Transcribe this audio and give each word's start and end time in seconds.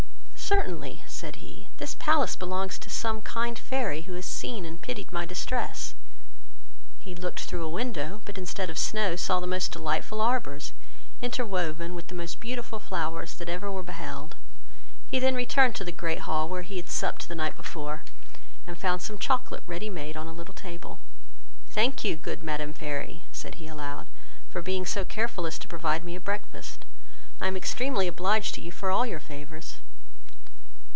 "Certainly, 0.51 1.01
(said 1.07 1.37
he,) 1.37 1.69
this 1.77 1.95
palace 1.97 2.35
belongs 2.35 2.77
to 2.79 2.89
some 2.89 3.21
kind 3.21 3.57
fairy, 3.57 4.01
who 4.01 4.15
has 4.15 4.25
seen 4.25 4.65
and 4.65 4.81
pitied 4.81 5.09
my 5.09 5.25
distress." 5.25 5.95
He 6.99 7.15
looked 7.15 7.39
through 7.45 7.63
a 7.63 7.69
window, 7.69 8.21
but 8.25 8.37
instead 8.37 8.69
of 8.69 8.77
snow 8.77 9.15
saw 9.15 9.39
the 9.39 9.47
most 9.47 9.71
delightful 9.71 10.19
arbours, 10.19 10.73
interwoven 11.21 11.95
with 11.95 12.09
the 12.09 12.15
most 12.15 12.41
beautiful 12.41 12.79
flowers 12.79 13.33
that 13.35 13.47
ever 13.47 13.71
were 13.71 13.81
beheld. 13.81 14.35
He 15.07 15.19
then 15.19 15.35
returned 15.35 15.73
to 15.75 15.85
the 15.85 15.91
great 15.93 16.25
hall, 16.27 16.49
where 16.49 16.63
he 16.63 16.75
had 16.75 16.89
supped 16.89 17.29
the 17.29 17.35
night 17.35 17.55
before, 17.55 18.03
and 18.67 18.77
found 18.77 19.01
some 19.01 19.17
chocolate 19.17 19.63
ready 19.65 19.89
made 19.89 20.17
on 20.17 20.27
a 20.27 20.33
little 20.33 20.53
table. 20.53 20.99
"Thank 21.69 22.03
you, 22.03 22.17
good 22.17 22.43
Madam 22.43 22.73
Fairy, 22.73 23.23
(said 23.31 23.55
he 23.55 23.67
aloud,) 23.69 24.05
for 24.49 24.61
being 24.61 24.85
so 24.85 25.05
careful 25.05 25.47
as 25.47 25.57
to 25.59 25.67
provide 25.69 26.03
me 26.03 26.17
a 26.17 26.19
breakfast; 26.19 26.83
I 27.39 27.47
am 27.47 27.55
extremely 27.55 28.09
obliged 28.09 28.55
to 28.55 28.61
you 28.61 28.73
for 28.73 28.91
all 28.91 29.05
your 29.05 29.21
favours." 29.21 29.75